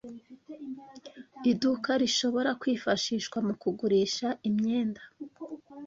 [1.51, 5.01] iduka rishobora kwifashishwa mu kugurisha imyenda